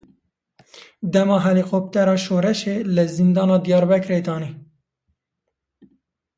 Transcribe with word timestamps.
Dema 1.13 1.37
helîkoptera 1.45 2.15
şoreşê 2.25 2.75
li 2.95 3.03
Zindana 3.15 3.57
Diyarbekirê 3.65 4.19
danî. 4.27 4.51